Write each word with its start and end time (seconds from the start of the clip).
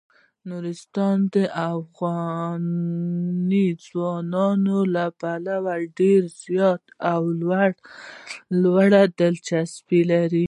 نورستان 0.49 1.15
د 1.33 1.35
افغان 1.73 2.61
ځوانانو 3.87 4.77
لپاره 4.97 5.53
ډیره 5.97 6.29
زیاته 6.43 6.91
او 7.13 7.21
لویه 8.61 9.03
دلچسپي 9.19 10.01
لري. 10.11 10.39